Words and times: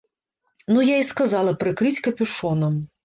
Ну 0.73 0.79
я 0.87 0.95
і 1.01 1.05
сказала 1.11 1.53
прыкрыць 1.65 1.95
капюшонам. 2.09 2.81